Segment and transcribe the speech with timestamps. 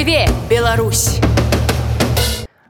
[0.00, 1.20] Жыве Беларусь!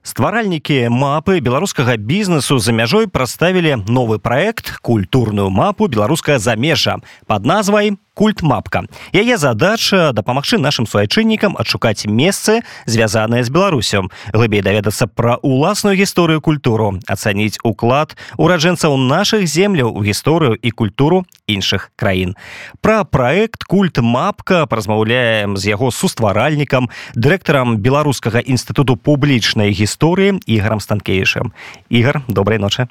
[0.02, 6.98] стваральнікі мапы беларускага бізнесу за мяжой прадставілі новы праект культурную мапу беларуская замежжа
[7.30, 8.84] под назвай культ мапка.
[9.16, 16.44] Яе задача дапамагчы нашим суайчыннікам адшукаць месцы звязаныя з беларусем глыбей даведацца пра уласную гісторыю
[16.44, 22.36] культуру ацаніць уклад ураджэнцаў наших земляў у гісторыю і культуру іншых краін.
[22.84, 31.56] Пра проект культ мапка празмаўляем з яго сустваральнікам дырэктарам беларускага інстытуту публічнай гісторыі ігарам станкейшым
[31.88, 32.84] ігар добрай ночы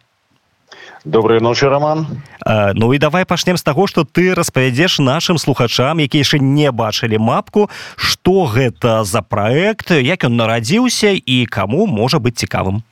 [1.05, 2.07] доброй ночи роман.
[2.45, 6.71] А, ну і давай пачнем з таго что ты распавядзеш нашим слухачам які яшчэ не
[6.71, 12.83] бачылі мапку что гэта за проект як ён нарадзіўся і кому можа быть цікавым.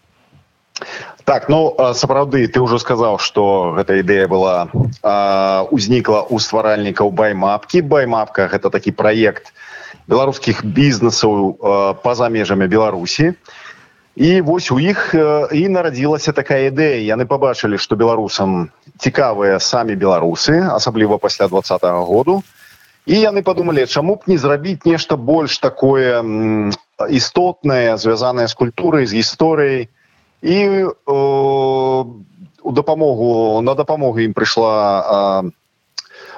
[1.25, 4.71] Так ну сапраўды ты ўжо сказаў что гэта ідэя была
[5.71, 9.51] узнікла у стваральнікаў баймапки баймапка гэта такі проект
[10.07, 11.59] беларускіх бізнесаў
[12.03, 13.35] па-за межамі беларусі.
[13.35, 13.57] і
[14.17, 15.13] і вось у іх
[15.53, 17.05] і нарадзілася такая ідэя.
[17.05, 22.41] Яны побачылі что беларусам цікавыя самі беларусы асабліва пасля двадцатого году.
[23.05, 26.25] І яны подумалі чаму б не зрабіць нешта больш такое
[27.09, 29.93] істотнае звязанае з культурай з гісторыяй.
[30.41, 35.45] І у дапамогу на дапамогу ім прыйшла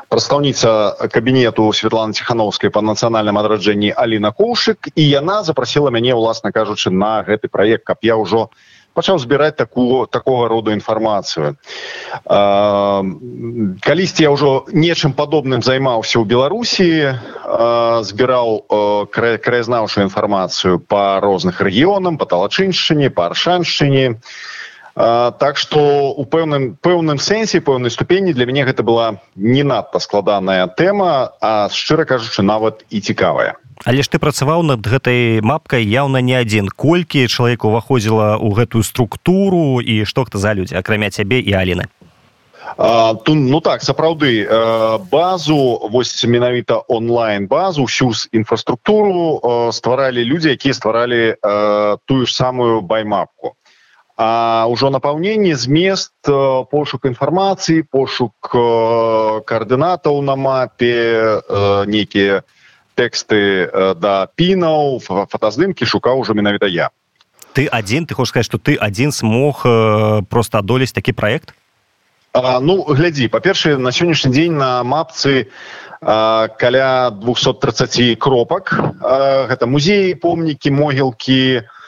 [0.10, 6.90] прадстаўніца кабінету Светланы ціхановскай па нацыянальным адраджэнні Аліна Коўшык і яна запрасіла мяне ўласна кажучы
[6.90, 8.50] на гэты праект каб я ўжо
[8.98, 11.56] пачаў збіраць такую такого роду інфармацыю.
[13.86, 16.90] Калісьці я ўжо нечым падобным займаўся ў беларусі
[18.10, 18.66] збіраў
[19.14, 24.06] краязнаўшую інфармацыю па розных рэгіёнам па талачыншчыне па аршаншчыне.
[24.10, 24.16] і
[24.96, 30.68] так что у пэўным пэўным сэнсе пэўнай ступені для мяне гэта была не надта складаная
[30.68, 33.56] тэма а шчыра кажучы нават і цікавая.
[33.86, 36.68] Але ж ты працаваў над гэтай мапкай яўна не адзін.
[36.68, 41.88] Колькі чалавек уваходзіла ў гэтую структуру і што хто за людзі акрамя цябе і аліны?
[43.26, 44.46] Ту ну так сапраўды
[45.12, 49.40] базу вось менавіта онлайн базу всю інфраструктуру
[49.72, 51.36] стваралі людзі якія стваралі
[52.06, 53.56] тую ж самую баймапку
[54.20, 56.36] а ўжо напаўненне змест э,
[56.68, 61.40] пошук інфармацыі пошук э, каардынатаў на мапе э,
[61.88, 62.44] нейкія
[63.00, 66.92] тэксты да пінаў фотаздымкі шукаў ужо менавіта я.
[67.56, 69.64] Ты адзін ты хочаш сказаць што ты адзін смог
[70.28, 71.56] просто адолець такі праект
[72.36, 75.48] ну глядзі па-першае на сённяшні дзень на мапцы
[76.04, 78.76] каля 230 кропак
[79.48, 81.79] гэта музеі помнікі могілкі на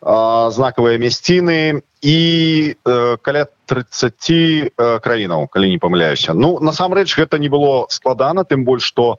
[0.00, 2.18] знакавыя мясціны і
[2.84, 8.64] э, каля 30 э, краінаў калі не памыляюся ну насамрэч гэта не было складана тым
[8.64, 9.18] больш что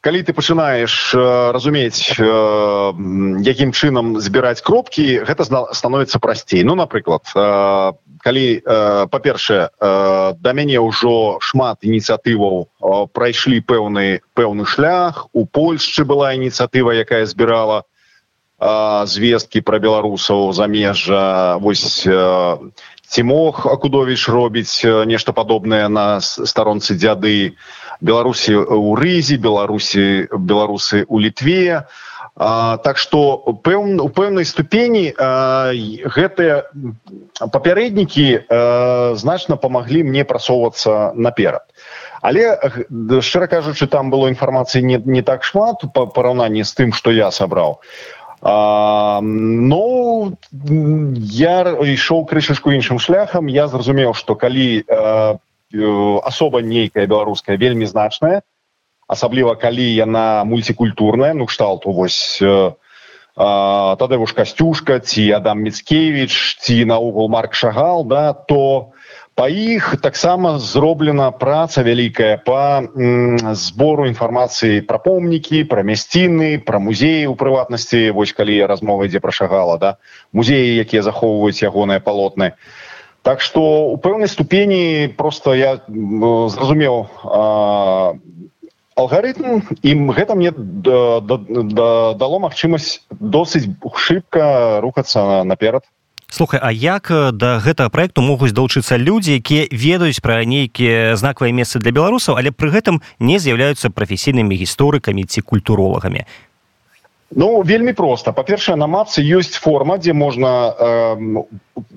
[0.00, 2.24] калі ты пачынаеш э, разумець э,
[3.44, 7.92] якім чынам збіраць кропкі гэта становіцца прасцей ну напрыклад э,
[8.22, 15.26] калі э, па-першае э, да мяне ўжо шмат ініцыятываў э, прайшлі пэўны пэўны шлях.
[15.34, 17.82] У польшчы была ініцыятыва якая збірала
[19.06, 22.06] звесткі пра беларусаў замежжа вось
[23.12, 27.58] ці мог акудовіч робіць нешта падобнае на старонцы дзяды.
[28.00, 31.86] Беларусі у рызе беларусі беларусы у літве
[32.34, 35.12] а, так што пэўн у пэўнай ступені
[36.16, 36.64] гэтыя
[37.38, 38.26] папярэднікі
[39.22, 41.68] значна памаглі мне прасоўвацца наперад.
[42.22, 42.58] Але
[43.20, 47.30] шчыра кажучы там было інфармацыі не, не так шмат па параўнанні з тым што я
[47.30, 47.82] сабраў
[48.42, 55.38] а ну я ішоў крышачку іншым шляхам я зразумеў што калі э,
[56.26, 58.42] асоба нейкая беларуская вельмі значная
[59.06, 62.74] асабліва калі яна мульцікультурная ну кшталту вось э,
[63.38, 68.90] тады вуж касцюшка ці адам міцкевич ці наогул марк шагал да то
[69.34, 72.84] па іх таксама зроблена праца вялікая по
[73.56, 78.12] збору інфармацыі пра помнікі пра мясціны пра музеі у прыватнасці.
[78.12, 79.96] Вось калі размова ідзе пра шагала да
[80.32, 82.52] музеі якія захоўваюць ягоныя палотны.
[83.22, 87.08] Так что у пэўнай ступені просто я зразумеў
[88.98, 95.88] алгарытм ім гэта мне дало магчымасць досыць шыбка рухацца наперад
[96.32, 101.52] слухай а як э, да гэтага проекту могуць далучыцца людзі якія ведаюць пра нейкія знакавыя
[101.52, 106.24] месцы для беларусаў але пры гэтым не з'яўляюцца прафесійнымі гісторыкамі ці культуролагамі?
[107.36, 110.86] Ну вельмі просто па-першае на мапцы ёсць форма дзе можна э,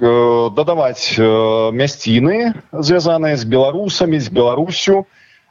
[0.03, 1.23] э, дадаваць э,
[1.71, 5.07] мясціны звязаныя з беларусамі з беларусю.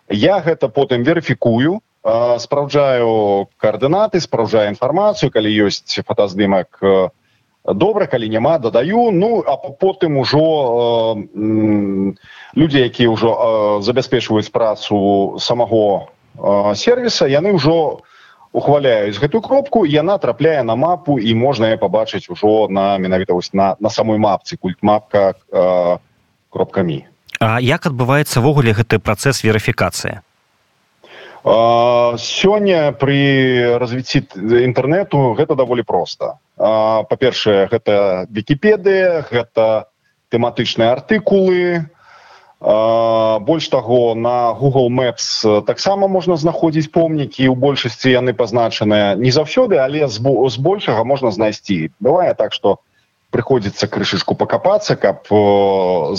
[0.08, 6.84] Я гэта потым верыфікую спраўджаю коаардынаты спраўджаю інфармацыю калі ёсць фотаздымак
[7.64, 9.11] добра калі няма дадаю.
[9.11, 11.16] Ну а потым ужо
[12.55, 16.12] людзі якія ўжо забяспечваюць працу самого
[16.75, 18.05] сервіса яны ўжо
[18.52, 23.76] ухваляюць гэтую кропку яна трапляе на мапу і можна пабачыць ужо на менавіта вось на
[23.81, 25.34] на самой мапцы культмапка
[26.50, 27.05] кропкамі
[27.40, 30.20] А як адбываецца-ввогуле гэты працэс верыфікацыі
[31.44, 34.25] сёння при развіцці
[34.64, 36.41] інтэрнету гэта даволі проста.
[36.56, 39.93] Па-першае гэта вкіпедыя гэта
[40.32, 41.85] тэматычныя артыкулы.
[42.64, 49.76] Больш таго на google maps таксама можна знаходзіць помнікі у большасці яны пазначаныя не заўсёды
[49.76, 51.93] але збольшага можна знайсці.
[52.00, 52.81] Бывае так что
[53.34, 55.26] прыходзіцца крышышку пакапацца каб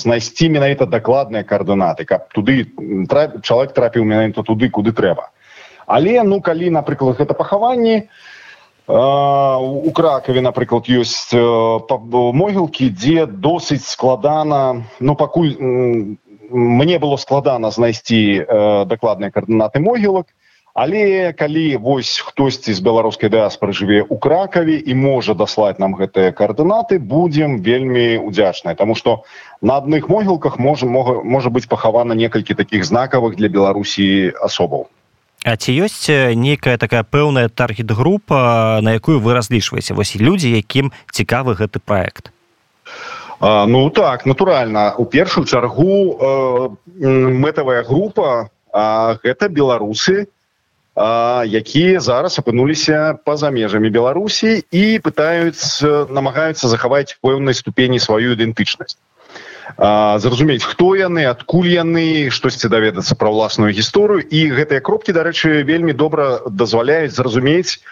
[0.04, 2.68] знайсці менавіта дакладныя каардынаты каб туды
[3.08, 5.32] трап, чалавек трапіў менавіта туды куды трэба.
[5.88, 8.10] Але ну калі напрыклад гэта пахаванні
[8.88, 15.56] у кракаве напрыклад ёсць могілкі дзе досыць складана ну пакуль
[16.52, 18.46] мне было складана знайсці
[18.92, 20.28] дакладныя каардынаты могілак
[20.76, 26.36] але калі вось хтосьці з беларускай дыаспоры жыве ў кракаве і можа даслаць нам гэтыя
[26.36, 29.24] каардынаты будзем вельмі удзячныя тому что
[29.64, 34.92] на адных могілках можа можа, можа быць пахавана некалькі таких знакавых для беларусі асобаў.
[35.48, 39.96] А ці ёсць нейкая такая пэўная таргет-група на якую вы разлічваеце?
[39.96, 42.36] Вось людзі якім цікавы гэты проект
[43.40, 46.70] а, ну так натуральна у першую чаргу э,
[47.32, 48.52] мэтавая група
[49.24, 50.28] гэта беларусы
[50.96, 58.96] якія зараз апынуліся па-за межамі беларусі і пытаюць намагаюцца захаваць пэўнай ступені сваю ідэнтычнасць.
[59.76, 64.24] Зразумець хто яны адкуль яны штосьці даведацца пра ўласную гісторыю.
[64.24, 67.84] І гэтыя кропкі дарэчы вельмі добра дазваляюць зразумець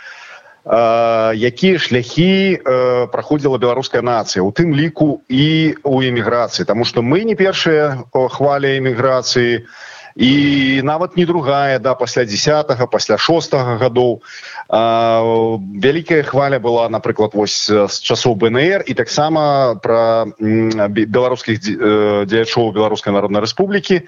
[0.64, 2.64] якія шляхі
[3.12, 6.64] праходзіла беларуская нацыя у тым ліку і у эміграцыі.
[6.64, 9.68] Таму што мы не першыя хваля эміграцыі
[10.16, 14.22] і нават не другая да пасля десятого пасля шостого гадоў.
[14.70, 23.42] Вялікая хваля была напрыклад вось з часоў бнр і таксама про беларускіх дзеячоў беларускай народнай
[23.42, 24.06] рэспублікі.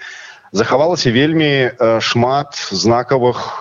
[0.52, 3.58] Захавалася вельмі шмат знакавых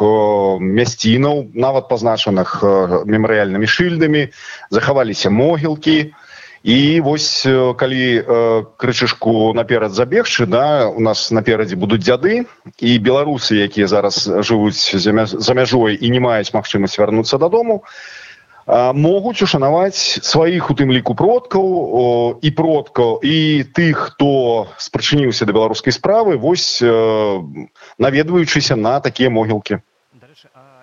[0.62, 2.62] мясцінаў нават пазначаных
[3.10, 4.30] мемарыяльнымі шыльдамі.
[4.70, 5.98] Захаваліся могілкі.
[5.98, 6.25] і
[6.66, 7.46] і вось
[7.78, 12.50] калі э, крычышку наперад забегчы да у нас наперадзе будуць дзяды
[12.82, 17.86] і беларусы якія зараз жывуць за мяжой і не маюць магчымасць вярнуцца дадому
[18.98, 25.94] могуць ушанаваць сваіх у тым ліку продкаў і продкаў і тых хто спрачыніўся да беларускай
[25.94, 26.82] справы вось
[28.02, 29.86] наведваючыся на такія могілкі.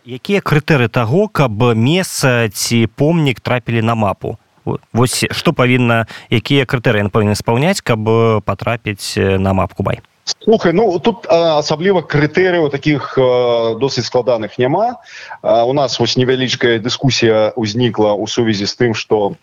[0.06, 7.10] Якія крытэры таго каб месца ці помнік трапілі на мапу Вось што павінна якія крытэрыі
[7.10, 10.00] павінны спаўняць каб э, патрапіць э, на мапку бай?
[10.24, 15.02] Слухай ну тут асабліва крытэрыяў таких досыць складаных няма.
[15.42, 19.34] А, у нас вось невялічкая дыскусія ўзнікла ў сувязі з тым что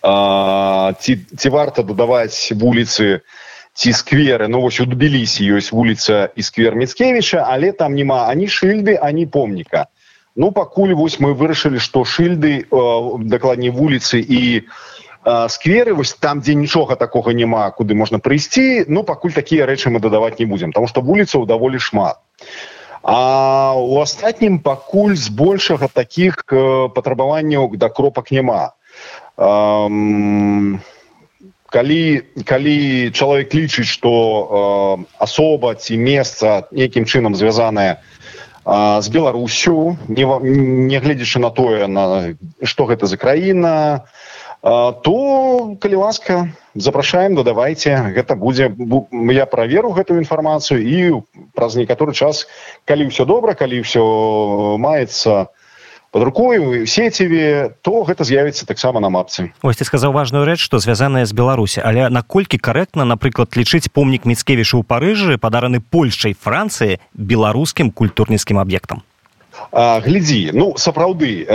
[0.00, 3.20] ці, ці варта дадаваць вуліцы
[3.76, 4.48] ці скверы.
[4.48, 9.28] Ну вось у тбілісі ёсць вуліца і сквер міцкевіча але там няма ані шыльды ані
[9.28, 9.92] помніка
[10.36, 16.40] ну пакуль вось мы вырашылі что шыльды э, дакладней вуліцы і э, скверы вось там
[16.40, 20.70] дзе нічога такога няма куды можна прыйсці ну пакуль такія рэчы мы дадаваць не будзем
[20.70, 22.18] потому что вуліцаў даволі шмат.
[23.02, 28.76] А у астатнім пакуль збольшага таких э, патрабаванняў да кропак няма.
[31.70, 32.02] Калі
[32.44, 32.76] калі
[33.14, 34.12] чалавек лічыць что
[35.00, 38.19] э, асоба ці месца нейкім чынам звязаная на
[38.66, 44.04] з беларусю нягледзячы не на тое на что гэта за краіна
[44.60, 48.68] то калі ласка запрашаем дадавайце гэта будзе
[49.32, 50.98] я праверу гэтую інфармацыю і
[51.54, 52.46] праз некаторы час
[52.84, 54.04] калі ўсё добра калі ўсё
[54.76, 55.59] маецца то
[56.10, 59.54] под рукою сеціве то гэта з'явіцца таксама на мапцы.
[59.62, 61.80] Ось ты сказаў важную рэч што звязаная з беларусі.
[61.84, 69.06] Але наколькі карэктна напрыклад лічыць помнік міцкевіша ў парыжы падараны польшай францыі беларускім культурніцкім аб'ектам?
[69.70, 71.46] Глядзі ну сапраўды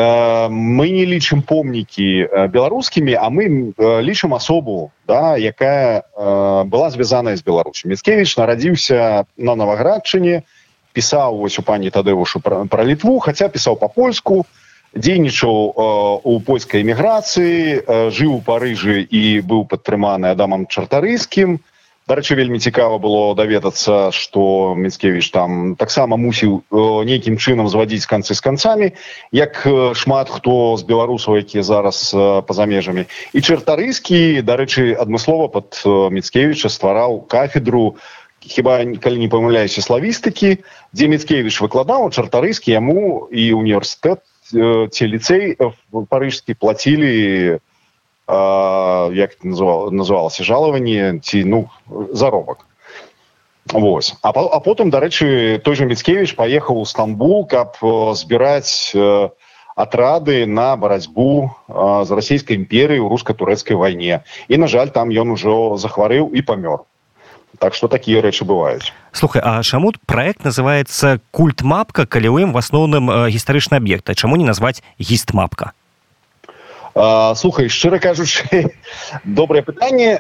[0.52, 6.04] мы не лічым помнікі беларускімі а мы лічым асобу да якая
[6.64, 7.92] была звязаная з беларусю.
[7.92, 10.48] Міцкевич нарадзіўся на наваградчыне
[10.96, 14.46] пісаў вось у пані тадэвушу пра, пра літву хаця пісаў па-польску
[14.96, 15.86] дзейнічаў э,
[16.24, 21.60] у польскай эміграцыі э, жыў у парыжы і быў падтрыманы адамам чартарыйскім.
[22.06, 26.62] Дарэчы вельмі цікава было даведацца что міцкевич там таксама мусіў
[27.02, 28.94] нейкім чынам звадзіць канцы з канцамі
[29.34, 29.66] як
[29.98, 32.14] шмат хто з беларусаў якія зараз
[32.46, 33.10] па-за межамі.
[33.34, 35.82] І чартарыскі дарэчы адмыслова под
[36.14, 37.98] міцкевича ствараў кафедру
[38.46, 40.62] хіба калі не памыляюся славістыкі.
[40.94, 44.22] Дзе міцкевич выкладаў чартарыскі яму і універсітэт
[44.94, 45.58] ці ліцэй
[46.10, 47.58] парыжскі плацілі
[48.26, 51.70] як называл называлася жалаванне ці ну
[52.14, 52.66] заробак.
[53.74, 54.14] Вось.
[54.22, 57.82] А, а потым дарэчы той же міцкевич паехаў у стамбул каб
[58.14, 58.94] збіраць
[59.76, 64.22] атрады на барацьбу з расійскай імперыі ў руска-турэцкай вайне.
[64.48, 66.86] І на жаль там ён ужо захварэў і памёр
[67.60, 72.54] так что такія рэчы бываюць слухай а чаму проект называется культ мапка калі ў ім
[72.54, 75.74] в асноўным гістарычны аб'екта чаму не назваць гіст мапка
[77.36, 78.72] слухай шчыра кажучы
[79.24, 80.20] добрае пытанне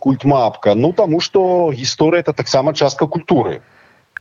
[0.00, 3.62] культ мапка ну таму что гісторыя это таксама частка культуры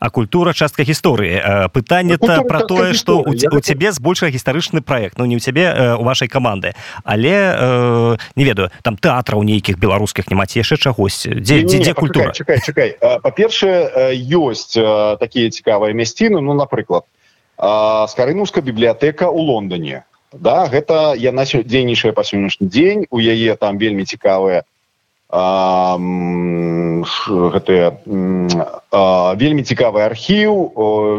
[0.04, 5.16] а культура частка гісторыі пытанне то про тое что у, у цябе збольшага гістарычны проект
[5.18, 6.76] ну не ў цябе у вашай каманды
[7.08, 11.94] але э, не ведаю там тэатраў нейкіх беларускіх няма ці яшчэ чагось дзе дзе, дзе
[11.96, 12.36] культура?
[12.36, 13.00] чакай, чакай.
[13.00, 14.76] па-першае ёсць
[15.24, 17.08] такія цікавыя мясціны ну напрыклад
[17.58, 20.04] скарынуўская бібліятэка у лондоне.
[20.34, 24.66] Да гэта яна дзейнічае па сённяшні дзень у яе там вельмі цікавыя
[27.34, 27.98] гэтыя
[29.42, 30.54] вельмі цікавы архіў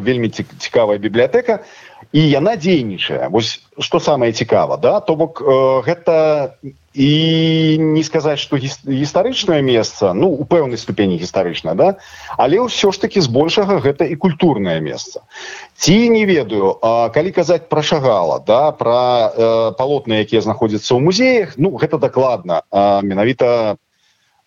[0.07, 1.67] вельмі цікавая бібліятэка.
[2.15, 3.27] І яна дзейнічае.
[3.27, 5.01] Вось что самае цікава да?
[5.01, 6.55] То бок гэта
[6.95, 11.99] і не сказаць что гістарычнае месца ну у пэўнай ступені гістарычна да?
[12.39, 15.27] Але ўсё ж таки збольшага гэта і культурнае месца.
[15.75, 21.03] Ці не ведаю а, калі казаць пра шагала да пра э, палотны якія знаходзяцца ў
[21.03, 22.63] музеях ну гэта дакладна
[23.03, 23.84] менавіта э,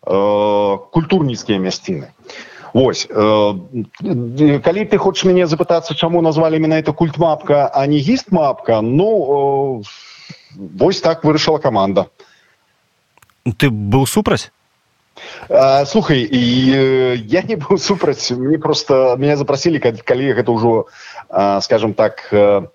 [0.04, 2.14] культурніцкія мясціны
[2.74, 8.32] Вось э, калі ты хочаш мяне запытацца чаму назвалі менавіта культ мапка а не гіст
[8.32, 9.84] мапка ну э,
[10.78, 12.08] вось так вырашыла команда.
[13.58, 14.52] Ты быў супраць
[15.50, 16.44] а, слухай і
[16.76, 20.86] э, я не быў супраць мне просто меня запросілі калі гэта ўжо
[21.62, 22.68] скажем так э,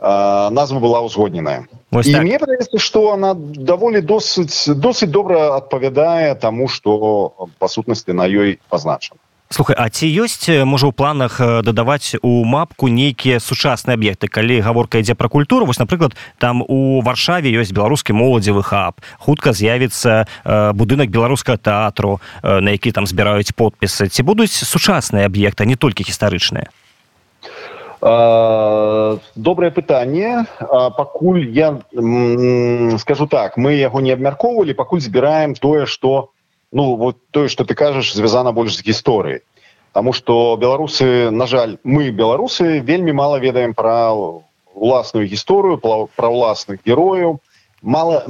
[0.00, 2.22] назва была ўзгодненая так.
[2.22, 8.60] мне падаецца что она даволі досыць досыць добра адпавядае таму что па сутнасці на ёй
[8.70, 9.18] пазначана
[9.50, 14.28] слухай а ці ёсць можа ў планах дадаваць у мапку нейкія сучасныя аб'екты?
[14.28, 19.00] Калі гаворка ідзе пра культуру вось напрыклад там у варшаве ёсць беларускі моладзевы хаб.
[19.18, 20.28] Хутка з'явіцца
[20.76, 24.12] будынак беларускага тэатру на які там збіраюць подпісы.
[24.12, 26.68] Ці будуць сучасныя аб'екты не толькі гістарычныя
[28.00, 30.46] добрае пытанне.
[30.60, 31.80] Пакуль я
[32.98, 36.30] скажу так мы яго не абмяркоўвалі пакуль збіраем тое что
[36.70, 39.40] ну вот тое что ты кажаш звязана больш з гісторыі
[39.92, 44.14] Таму что беларусы на жаль мы беларусы вельмі мало ведаем пра
[44.74, 47.40] уласную гісторыю пра ўласных герояў
[47.82, 48.22] мало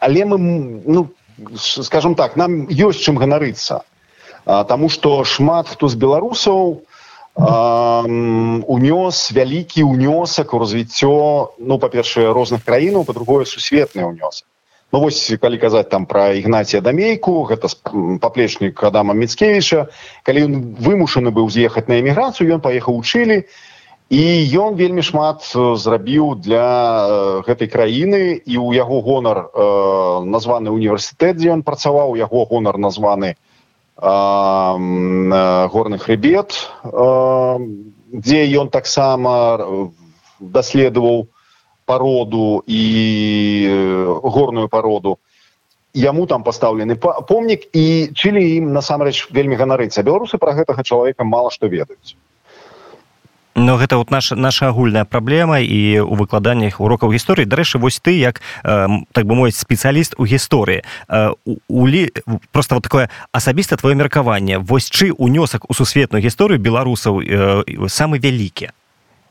[0.00, 0.36] але мы
[0.82, 1.08] ну
[1.54, 3.86] скажем так нам ёсць чым ганарыцца
[4.44, 6.84] Таму что шмат хто з беларусаў,
[7.36, 14.46] унёс вялікі ўнёсак у развіццё ну па-першае розных краінаў па-другое сусветны ўнёс.
[14.92, 17.66] Ну вось калі казаць там пра ігнація дамейку гэта
[18.22, 19.90] паплечнік адама міцкевіча
[20.22, 23.42] калі ён вымушаны быў з'ехаць на эміграцыю ён паехаў учылі
[24.14, 24.22] і
[24.54, 31.50] ён вельмі шмат зрабіў для гэтай краіны і ў яго гонар э, названы універсітэт дзе
[31.58, 33.43] ён працаваў яго гонар названы у
[33.96, 36.70] горны хребет
[38.10, 39.90] дзе ён таксама
[40.40, 41.28] даследаваў
[41.86, 42.82] пароду і
[44.22, 45.18] горную пароду
[45.94, 50.02] яму там пастаўлены помнік і чылі ім насамрэч вельмі ганарыцца.
[50.02, 52.18] Беларусы пра гэтага чалавека мала што ведаюць
[53.54, 57.46] но гэта вот наша наша агульная праблема і у выкладаннях урокаў гісторыі.
[57.46, 60.82] Дарэчы вось ты як э, так бы мой спецыяліст у гісторыі.
[61.08, 61.34] Э,
[61.68, 62.10] улі
[62.52, 64.58] просто вот такое асабіста твоё меркаванне.
[64.58, 68.70] Вось чы унёсак у сусветную гісторыю беларусаў э, самы вялікі?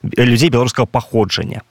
[0.04, 1.62] Людзей беларускага паходжання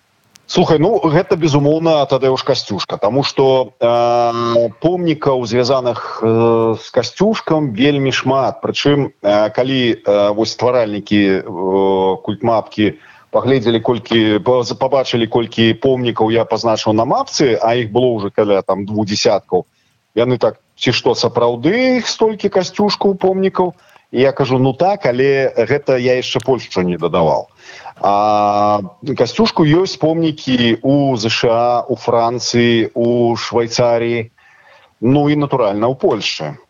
[0.47, 8.13] слухай ну гэта безумоўна тадэуш касцюшка тому что э, помнікаў звязаных э, с касцюшкам вельмі
[8.13, 8.61] шмат.
[8.61, 11.43] Прычым э, калі э, вось стваральнікі э,
[12.23, 12.99] культмапкі
[13.33, 18.85] паглядзелі колькі побачылі колькі помнікаў я пазначыў на мапцы а іх было уже каля там
[18.85, 19.65] двух десяткаў
[20.15, 23.73] яны так ці што сапраўды столькі касцюшкаў помнікаў
[24.13, 27.49] я кажу ну так але гэта я яшчэ польшчу не дадавал
[28.05, 28.83] А
[29.17, 34.31] касцюшку ёсць помнікі у ЗША у Францыі у Швейцарыі
[35.01, 36.61] ну і натуральна ў польльше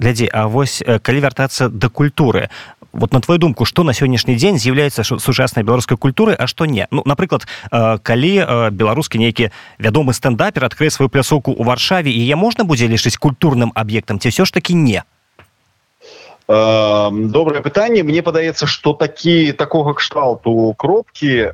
[0.00, 2.48] глядзі А вось калі вяртацца да культуры
[2.92, 6.88] вот на твою думку что на сённяшні дзень з'яўляецца сучаснай беларускай культуры а што не?
[6.90, 7.44] Ну напрыклад
[8.02, 8.32] калі
[8.72, 13.76] беларускі нейкі вядомы стендапер адкрые сваю пляцоўку ў варшаве і я можна будзе лічыць культурным
[13.76, 15.04] аб'ектам ці ўсё ж таки не
[16.48, 21.52] добрае пытанне мне падаецца что такі такога кшталту кропкі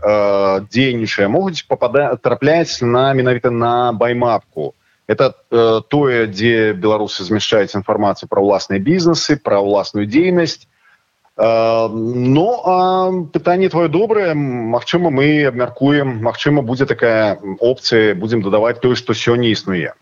[0.70, 4.74] дзейнічае могуць попада трапляць на менавіта на баймапку.
[5.06, 11.48] Это э, тое дзе беларусы змяшчаюць інфармацыю пра ўласныя бізнесы пра ўласную дзейнасць э,
[11.92, 18.96] ну а пытанне твоё добрае Мачыма мы абмяркуем Мачыма будзе такая опцыя будзем дадаваць тое
[18.96, 19.92] што сёння існуе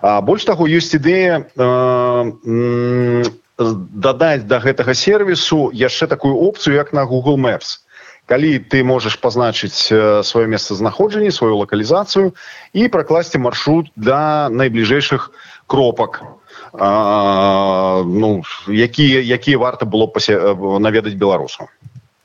[0.00, 2.24] а больш таго ёсць ідэя э,
[3.58, 7.82] дадаць да гэтага сервісу яшчэ такую опцыю як на google maps.
[8.28, 9.88] Калі ты можаш пазначыць
[10.22, 12.36] сваё месцазнаходжанне сваю лакалізацыю
[12.72, 15.32] і пракласці маршрут для найбліжэйшых
[15.66, 16.22] кропак.
[16.72, 20.36] А, ну якія якія варта было пасе
[20.78, 21.68] наведаць беларусу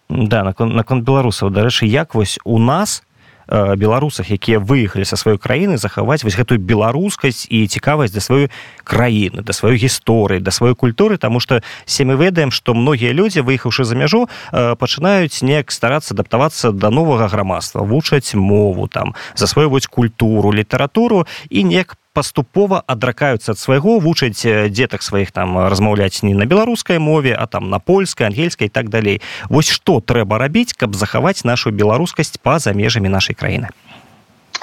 [0.10, 1.50] да наконт након беларусаў.
[1.50, 3.13] Дарэчы як вось у нас у
[3.50, 8.50] беларусах якія выехалі са сваёй краіны захаваць вось гэтую беларускасць і цікавасць да сваёй
[8.84, 11.18] краіны да сваёй гісторыі да сваёй культуры.
[11.18, 16.14] Тому что се мы ведаем што многія людзі выехаўшы за мяжу э, пачынаюць неяк старацца
[16.14, 23.60] адаптавацца да новага грамадства вучаць мову там засвойваць культуру літаратуру і неяк паступова адракаюцца ад
[23.60, 28.70] свайго вучаць дзетак сваіх там размаўляць не на беларускай мове а там на польскай ангельскай
[28.70, 29.22] так далей.
[29.50, 33.74] Вось што трэба рабіць каб захаваць нашу беларускасць па-за межамі нашай краіны?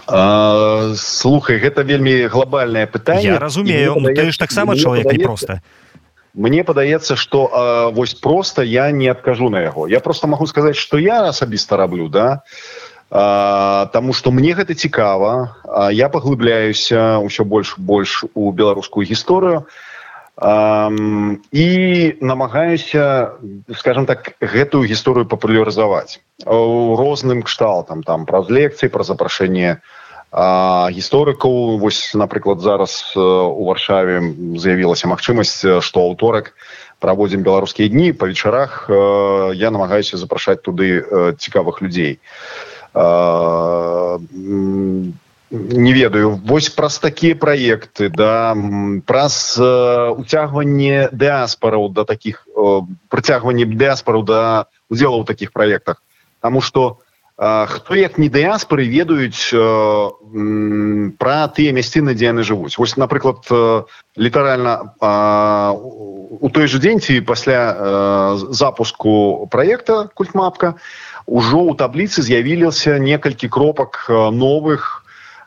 [0.07, 3.37] А, слухай гэта вельмі глобальное пытанне.
[3.37, 5.61] Разумею ну, ты ж таксама чалавек не просто
[6.35, 9.89] Мне падаецца што вось просто я не адкажу на яго.
[9.89, 12.43] Я просто магу сказаць што я асабіста раблю да
[13.11, 19.67] Таму што мне гэта цікава, я паглыбляюся ўсё больш больш у беларускую гісторыю.
[21.51, 21.67] І
[22.23, 23.35] намагаюся
[23.75, 26.23] скажем так гэтую гісторыю папулярызаваць.
[26.47, 29.83] У розным кшталтам там праз лекцыі пра запрашэнне
[30.31, 31.83] гісторыкаў.
[31.83, 34.23] Вось напрыклад зараз у варшаве
[34.55, 36.55] з'явілася магчымасць што аўторак
[37.03, 41.03] праводзім беларускія дні па вечарах я намагаюся запрашаць туды
[41.43, 42.23] цікавых людзей.
[42.23, 42.70] а
[45.51, 46.41] не ведаю.
[46.47, 48.55] Вось праз такія праекты да
[49.07, 52.47] праз уцягванне дыаспараў да таких
[53.09, 56.03] прыцягванне дыаспару да удзела ў таких праектах.
[56.41, 56.99] Таму что
[57.41, 59.49] хто як не дыаспоры ведаюць
[61.19, 62.77] пра тыя мясціны дзе яны жывуць.
[62.77, 63.49] Вось напрыклад
[64.15, 70.79] літаральна у той же дзень ці пасля запуску проекта культмапка у
[71.27, 75.05] ўжо ў табліцы з'явіліся некалькі кропак новых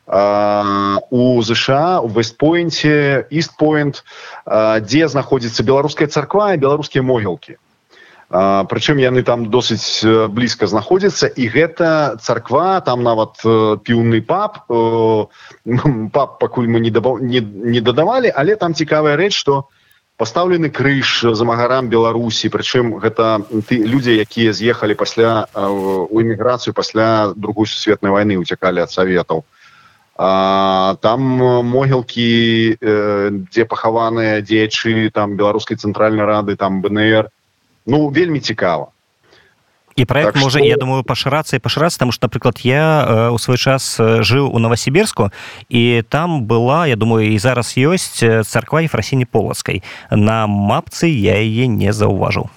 [0.07, 4.03] у ЗША у вестпойнце істпойнт
[4.83, 7.55] дзе знаходзіцца беларуская царква і беларускія могілкі.
[8.33, 13.39] Прычым яны там досыць блізка знаходзяцца і гэта царква там нават
[13.86, 14.67] піўны пап
[16.12, 19.83] пап пакуль мы не не, не дадавалі але там цікавая рэч што у
[20.17, 27.67] пастаўлены крыж замагарам беларусі прычым гэта ты людзі якія з'ехалі пасля у эміграцыю пасля другой
[27.67, 29.43] сусветнай войны уцякалі ад саветаў.
[30.15, 31.21] А, там
[31.65, 37.34] могілкі э, дзе пахаваныя дзечы там беларускай цэнтральнай рады там бнр
[37.89, 38.92] ну вельмі цікава
[39.95, 40.67] і проект так можа что...
[40.67, 45.29] я думаю пашырацца і пашырацца там что напрыклад я у свой час жыў у новосіберску
[45.69, 51.67] і там была я думаю і зараз ёсць царква ефрасіні полацкай на мапцы я яе
[51.67, 52.49] не заўважыў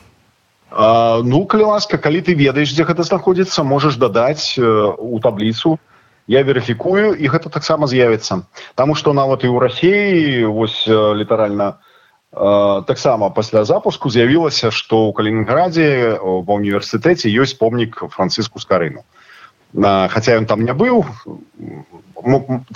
[1.24, 5.78] ну калі ласка калі ты ведаеш дзе гэта знаходзіцца можаш дадаць у табліцу.
[6.26, 8.42] Я верыфікую і гэта таксама з'явіцца.
[8.74, 11.85] Таму што нават і ў рассіі вось літаральна у
[12.36, 19.08] таксама пасля запуску з'явілася што ў калінінграде ва універсітэце ёсць помнік францыску скарыну.
[19.72, 21.04] Хаця ён там не быў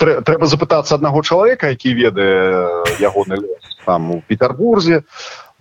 [0.01, 3.37] трэба запытацца аднаго чалавека які ведае ягоны
[3.85, 5.05] там у петербурзе.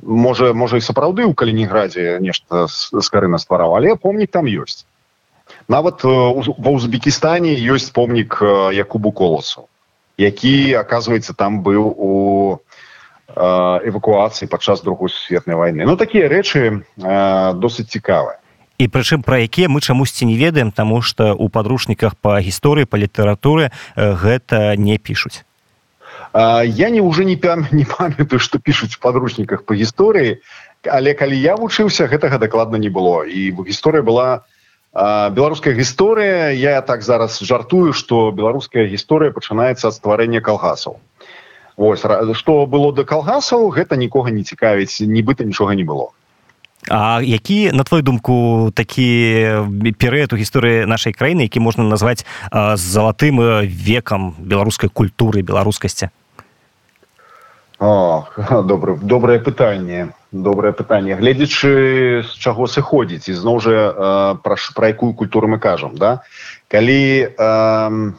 [0.00, 4.88] Можа можа і сапраўды ў калінінграде нешта скарына ствараў але помнік там ёсць.
[5.68, 8.40] Нават ва ўзбекістане ёсць помнік
[8.72, 9.68] якубу коласу
[10.20, 12.10] які оказывается там быў у
[13.36, 15.84] эвакуацыі падчас другой сусветнай войны.
[15.84, 16.82] Ну такія рэчы
[17.56, 18.40] досыць цікавыя
[18.80, 22.96] і прычым пра якія мы чамусьці не ведаем таму што у падручніках па гісторыі па
[22.96, 25.44] літаратуры гэта не пішуць.
[26.32, 30.40] Я не уже не пям не памятаю што пішуць у падручніках па гісторыі
[30.88, 33.28] але калі я вучыўся гэтага дакладна не было.
[33.28, 34.48] І гісторыя была
[35.36, 36.50] беларуская гісторыя.
[36.56, 40.96] Я так зараз жартую што беларуская гісторыя пачынаецца ад стварэння калгасаў
[41.80, 42.04] Вось
[42.36, 46.12] што было да калгасаў гэта нікога не цікавіць нібыта нічога не было.
[46.88, 49.08] А які на твою думку такі
[49.96, 56.12] перыяд у гісторыі нашай краіны які можна назваць залатым векам беларускай культуры беларускасці?
[57.80, 61.16] Добра добрае пытанне добрае пытанне.
[61.16, 66.20] Гледзячы з чаго сыходзіць і зноў жа пра, пра якую культуру мы кажам да?
[66.68, 68.12] Калі э,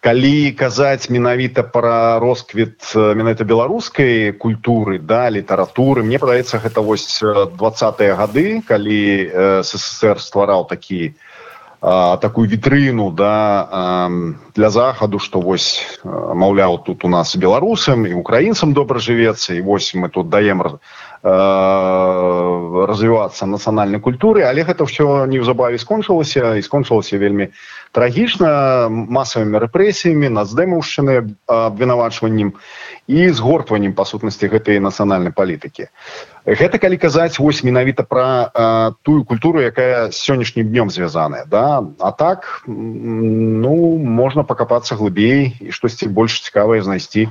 [0.00, 6.06] калі казаць менавіта пра росквіт менавіта беларускай культуры да літаратуры.
[6.06, 7.18] Мне падаецца гэта вось
[7.58, 9.00] двадцатыя гады калі
[9.66, 11.18] ссср ствараў такі
[11.80, 14.08] а, такую вітрыну да
[14.54, 19.94] для захаду што вось маўляў тут у нас беларусам і украінцам добра жывецца і вось
[19.94, 20.62] мы тут даем
[22.88, 27.50] развівацца нацыянальнай культуры але гэта ўсё неўзабаве скончылася і скончылася вельмі
[27.90, 32.54] трагічна масавымі рэпрэсіямі нацдэмаўшчыны абвінавачваннем
[33.08, 35.90] і згортваннем па сутнасці гэтай нацыянальнай палітыкі
[36.46, 41.82] гэта калі казаць вось менавіта пра тую культуру якая сённяшнім днём звязаная да?
[41.98, 47.28] А так ну можна пакапацца глыбей і штосьці больш цікавае знайсці.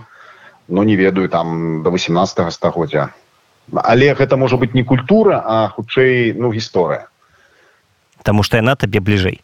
[0.67, 3.13] Но ну, не ведаю там до 18 стагоддзя
[3.73, 7.07] але гэта можа быть не культура а хутчэй ну гісторыя.
[8.23, 9.41] Таму што яна табе бліжэй.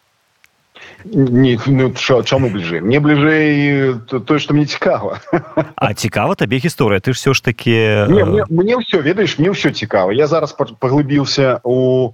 [1.04, 1.92] Не ну,
[2.24, 2.80] чаму бліжэй?
[2.80, 5.20] Мне бліжэй тое што мне цікава.
[5.76, 7.00] А цікава табе гісторыя?
[7.00, 10.12] Ты ж все ж таки не, мне, мне ўсё ведаеш мне ўсё цікава.
[10.12, 12.12] Я зараз паглыбіўся у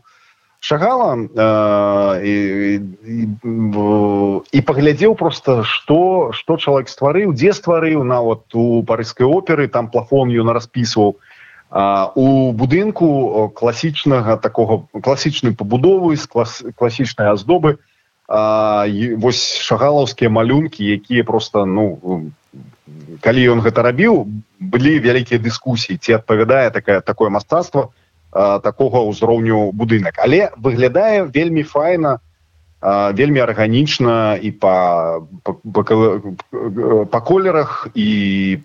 [0.61, 2.35] шагала э, і,
[3.07, 3.27] і,
[4.53, 10.29] і паглядзеў просто што што чалавек стварыў дзе стварыў нават у парыжскай оперы там плафон
[10.29, 11.17] ён распісваў
[11.71, 17.79] у будынку класічнага такого класічнай пабудовы з клас, класічнай аздобы
[18.27, 22.31] вось шагалаўскія малюнкі якія просто ну
[23.23, 24.27] калі ён гэта рабіў
[24.59, 27.95] былі вялікія дыскусіі ці адпавядае такая такое мастацтва
[28.31, 30.19] такога ўзроўню будынак.
[30.19, 32.19] Але выглядае вельмі файна
[32.83, 34.75] вельмі арганічна і па
[35.43, 35.83] па, па,
[37.13, 38.59] па колерах і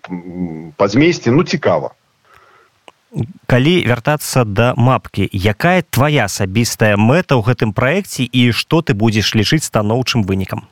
[0.76, 1.92] па змесце ну цікава
[3.46, 5.28] калі вяртацца да мапкі.
[5.32, 10.68] Якая твоя асабістая мэта ў гэтым праекце і што ты будзеш лічыць станоўчым вынікам?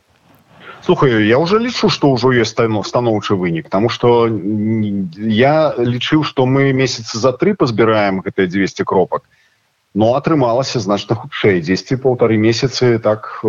[0.85, 6.73] Слухаю я уже лічу что ўжо есть станоўчы вынік тому что я лічыў что мы
[6.73, 9.25] месяцы за тры пазбіраем гэтыя 200 кропак
[9.95, 13.45] но атрымалася значна хутчэй 10 полторы месяцы так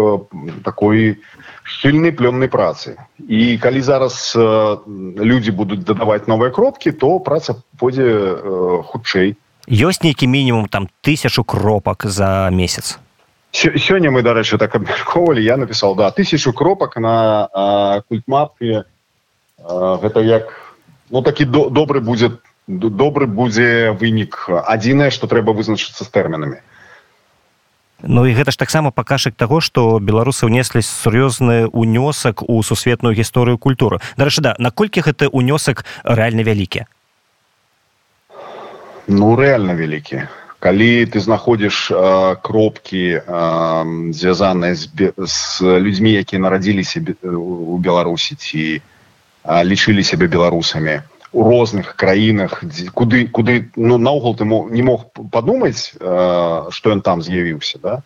[0.63, 1.19] такой
[1.63, 3.01] шчыльнай плённай працы.
[3.17, 4.77] І калі зараз э,
[5.17, 11.43] людзі будуць дадаваць новыя кропкі то праца пойдзе э, хутчэй ёсць нейкі мінімум там тысячу
[11.43, 13.01] кропак за месяц?
[13.51, 17.49] Сёння мы дарэчы так абмяркоўвалі я напісаў да тысячу кропак на
[18.07, 18.85] культмапе
[19.65, 20.53] гэта як
[21.09, 24.49] ну такі до, добры будзе добры будзе вынік.
[24.49, 26.57] Адзінае што трэба вызначыцца з тэрмінамі.
[28.03, 33.57] Ну і гэта ж таксама пакажак таго што беларусы ўнеслі сур'ёзны унёсак у сусветную гісторыю
[33.57, 34.01] культуры.
[34.17, 36.85] Дарэчы да наколькі гэты унёсак рэальна вялікі?
[39.07, 40.27] Ну рэальна вялікі.
[40.59, 41.93] Калі ты знаходзіш
[42.41, 43.21] кропкі
[44.11, 48.81] звязаныя з, з людзьмі якія нарадзіліся у беларусі ці
[49.45, 52.63] лічылі сябе беларусамі у розных краінах
[52.95, 58.01] куды куды ну наогул ты не мог падумаць што ён там з'явіўся да?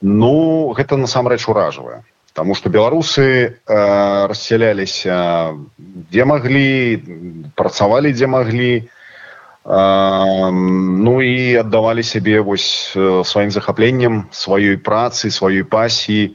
[0.00, 2.04] Ну гэта насамрэч уражвае.
[2.34, 12.42] Таму што беларусы э, рассяляліся дзе маглі працавалі дзе маглі э, ну і аддавалі сябе
[12.42, 16.34] вось сваім захапленнем сваёй працы сваёй пасіі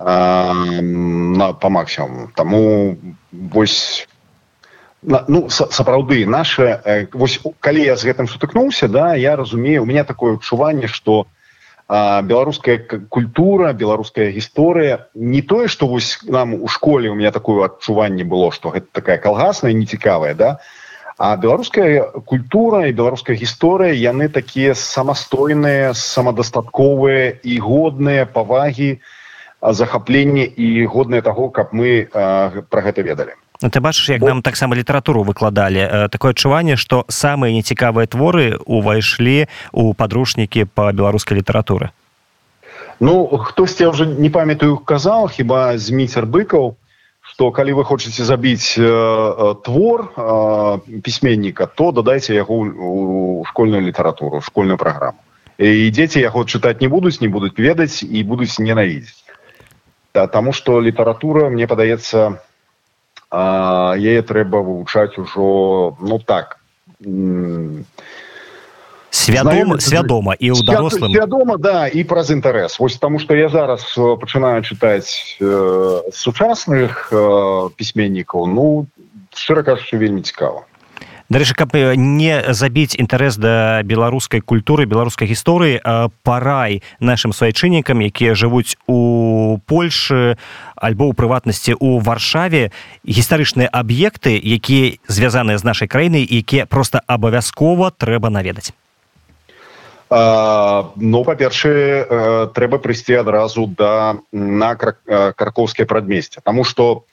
[0.00, 2.96] на па максімум Таму
[3.32, 4.07] вось
[5.08, 10.04] ну сапраўды наше э, вось калі я з гэтым сутыкнуўся да я разумею у меня
[10.04, 11.26] такое адчуванне что
[11.88, 18.24] беларуская культура беларуская гісторыя не тое что вось нам у школе у меня такое адчуванне
[18.24, 20.60] было что гэта такая калгасная нецікавая да
[21.16, 29.00] а беларуская культура і беларуская гісторыя яны такія самастойныя самадастатковыя і годныя павагі
[29.62, 34.76] захаплення і годныя таго каб мы а, про гэта ведалі ты бачыш як нам таксама
[34.76, 35.82] літаратуру выкладалі.
[35.82, 41.90] Э, такое адчуванне што самыя нецікавыя творы увайшлі у падручнікі па беларускай літаратуры.
[43.00, 46.78] Ну хтосьці уже не памятаю казаў хіба зміцер быкаў
[47.28, 54.40] што калі вы хочаце забіць э, э, твор э, пісьменніка то дадайце яго школьную літаратуру
[54.40, 55.18] школьную праграму.
[55.58, 59.26] І дзеці яго чытаць не будуць не будуць ведаць і будуць ненавідзець.
[60.14, 62.38] Да, таму што літаратура мне падаецца
[63.32, 66.56] яе трэба вывучаць ужо ну так
[69.10, 71.12] свядома свядома і ў дарослым.
[71.12, 72.78] вядома да і праз інтарэс.
[72.80, 78.86] Вось таму што я зараз пачынаю чытаць э, сучасных э, пісьменнікаў ну
[79.34, 80.64] шчыра кажучы вельмі цікава
[81.28, 85.80] дарэчы каб не забіць інтарэс да беларускай культуры беларускай гісторыі
[86.24, 90.40] парай нашим свайчыннікам якія жывуць у польльшы
[90.76, 92.72] альбо ў прыватнасці у варшаве
[93.04, 98.72] гістарычныя аб'екты якія звязаныя з нашай краінай якія просто абавязкова трэба наведаць.
[100.08, 107.04] Ну па-першае трэба прыйсці адразу да на кракоўскае прадмесце Таму што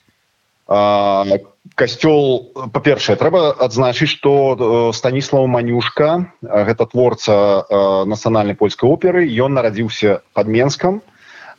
[0.66, 4.56] касцёл па-першае трэба адзначыць што э,
[4.92, 7.66] станіслав манюшка гэта творца
[8.06, 11.02] нацыянальнай польскай оперы ён нарадзіўся под менскам.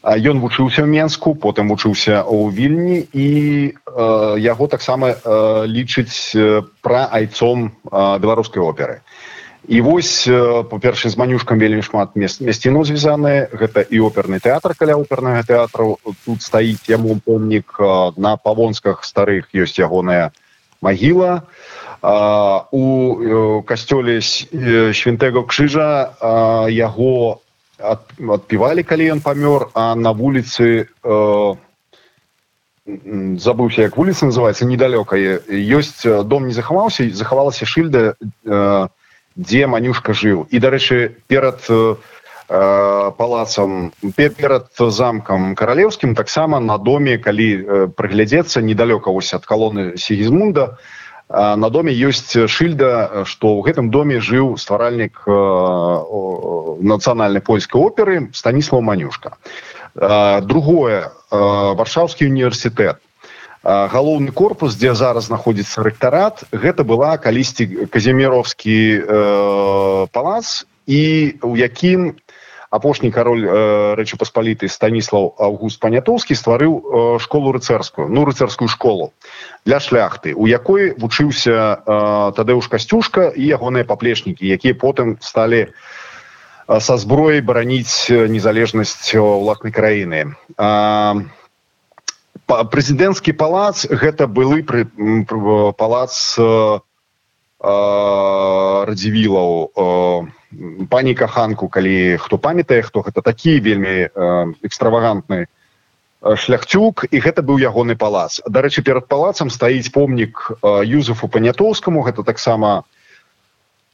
[0.03, 3.27] Ён вучыўся ў менску потым вучыўся ў вільні і
[4.43, 5.15] яго таксама
[5.67, 6.35] лічыць
[6.85, 9.01] пра айцом беларускай оперы.
[9.01, 9.36] і
[9.67, 10.23] вось
[10.71, 15.99] па-першае з манюшкам вельмі шмат мест мясціну звязаныя гэта і оперны тэатр каля опернага тэатру.
[16.23, 17.75] Тут стаіць яму помнік
[18.15, 20.31] на павонсках старых ёсць ягоная
[20.79, 21.43] магіла.
[22.71, 22.83] У
[23.67, 26.15] касцёле свінтэго крыжа
[26.71, 27.43] яго
[27.77, 30.87] адпівалі калі ён памёр а на вуліцы
[32.87, 38.15] забыўся як вуліца называется недалёка ёсць дом не захаваўся захавалася шыльда
[38.47, 38.95] на
[39.37, 41.95] дзе манюшка жыў і дарэчы перад э,
[42.49, 50.77] палацам перад замкам каралеўскім таксама на доме калі э, прыглядзецца недалёка вось ад калоны сігізмунда
[51.29, 55.35] на доме ёсць шыльда што ў гэтым доме жыў стваральнік э,
[56.81, 59.37] нацыянальнай польскай оперы станіслав манюшка.
[59.97, 63.01] Другое варшаўскі універсітэт
[63.67, 72.15] галоўны корпус дзе зараз знаходзіцца рэктарат гэта была калісьці казіміровскі э, палац і у якім
[72.71, 79.11] апошні кароль э, рэчы паспаліты станіслав август панятоўскі стварыў э, школу рыцарскую ну рыцарскую школу
[79.65, 85.75] для шляхты у якой вучыўся э, тадэуш касцюшка і ягоныя паплечнікі якія потым сталі
[86.67, 90.35] са зброяй бараніць незалежнасць уласнай краіны.
[90.59, 91.15] А
[92.47, 94.87] прэзідэнцкі палац гэта былы пры,
[95.75, 96.79] палац э,
[98.87, 99.51] радзівілаў.
[99.75, 100.31] Э,
[100.89, 104.07] пані каханку калі хто памятае хто гэта такі вельмі э,
[104.63, 105.47] экстравагантны э,
[106.35, 108.39] шляхцюк і гэта быў ягоны палац.
[108.47, 111.99] Дарэчы перад палацам стаіць помнік э, юзефу панятоўскаму.
[112.07, 112.83] Гэта таксама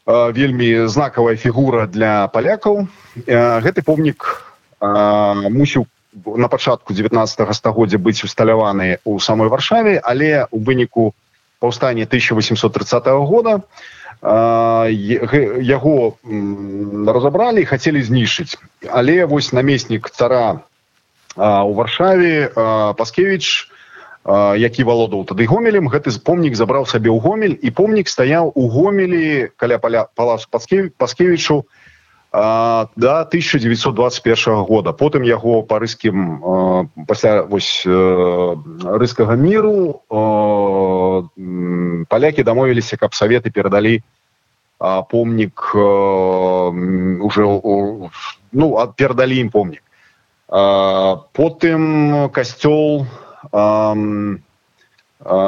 [0.06, 2.86] э, вельмі знакавая фігура для палякаў.
[3.26, 4.46] Э, гэты помнік
[4.78, 5.90] э, мусіў
[6.26, 11.14] на пачатку 19 стагоддзя быць усталяваны ў самой варшаве але у выніку
[11.60, 13.62] паўстання 1830 года
[14.24, 16.16] яго
[17.08, 18.56] разабралі хацелі знішчыць.
[18.88, 20.64] Але вось намеснік цара
[21.36, 22.48] у варшаве
[22.96, 23.68] паскевич
[24.56, 29.52] які валодаў тады гомелем гэты помнік забраў сабе ў гомель і помнік стаяў у гомелі
[29.60, 31.68] каля паля палас паскевічу
[32.34, 34.92] а, да 1921 года.
[34.92, 36.42] Потым яго па рыскім
[37.06, 40.02] пасля вось рыскага міру
[42.10, 44.02] палякі дамовіліся каб саветы перадалі
[44.82, 45.78] помнік
[47.22, 47.44] уже
[48.52, 48.68] ну
[48.98, 49.84] перадалі ім помнік.
[50.50, 53.06] Потым касцёл
[53.52, 53.96] а,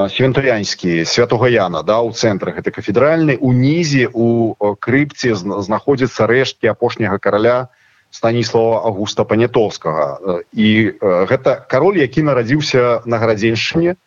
[0.09, 7.67] свентарянскі святого яна да у цэнтрах это кафедральны унізе у крыпце знаходзіцца рэшткі апошняга караля
[8.11, 10.69] станіслава августа панятоўскага і
[11.01, 13.99] гэта кароль які нарадзіўся на гарадзеншчыне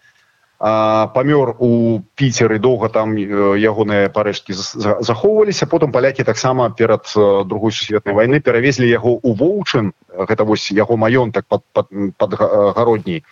[0.59, 5.71] памёр у піцеры доўга там ягоныя парэшткі захоўваліся.
[5.71, 7.07] Потым палякі таксама перад
[7.47, 9.93] другой сусветнай вайны перавезлі яго ў воўчын.
[10.11, 11.87] Гэта вось яго маёнтак под, под,
[12.19, 12.35] под
[12.75, 13.23] гародняй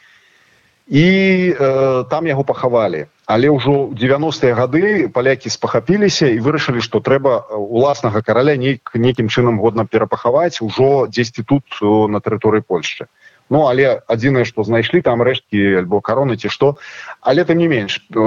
[0.86, 1.06] і
[1.52, 8.22] э, там яго пахавалі але ўжо 90-е гады палякі спахапіліся і вырашылі што трэба уласнага
[8.22, 13.10] караля нейк нейкім чынам годна перапахаваць ужо дзесьці тут на тэрыторыі польшчы.
[13.50, 16.78] Ну але адзінае што знайшлі там рэшткі альбо кароны ці што.
[17.20, 18.18] Але там не менш э,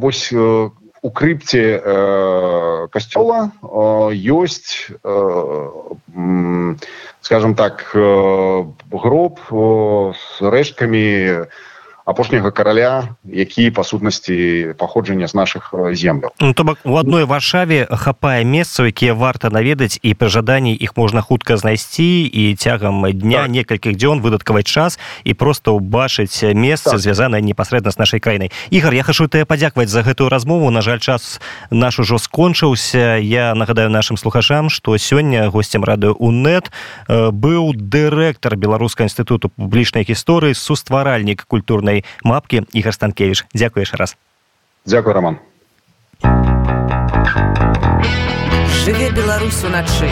[0.00, 0.70] вось э,
[1.04, 6.76] у крыпце э, касцёла э, ёсць э,
[7.20, 11.44] скажем так э, гроб э, з рэшткамі
[12.06, 17.82] апошняга караля які па сутнасці паходжання з наших земляў ну, то бок у адной варшаве
[17.90, 23.42] хапае месцаў якія варта наведаць і пры жаданні іх можна хутка знайсці і цягам дня
[23.42, 23.50] так.
[23.50, 27.02] некалькіх дзён выдаткаваць час і просто ўбачыць месца так.
[27.02, 31.02] звязанае непасрэдна з нашай краінай ігар я хачу ты падзякваць за гэтую размову на жаль
[31.02, 31.42] час
[31.74, 36.70] наш ужо скончыўся я нагадаю нашим слухачам что сёння гостцем радыо унет
[37.10, 44.16] быў дырэктар беларуска інстытуту публічнай гісторыі сустваральнік культурнай мапкі ігар станкевич дзякуеш раз.
[44.86, 45.38] Дзякую роман.
[48.84, 50.10] Жыве беларусу начы